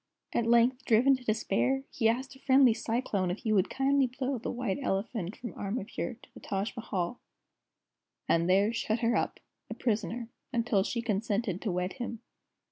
[0.33, 4.39] At length, driven to despair, he asked a friendly Cyclone if he would kindly blow
[4.39, 7.19] the White Elephant from Amrapure to the Taj Mahal,
[8.27, 12.19] and there shut her up, a prisoner, until she consented to wed him.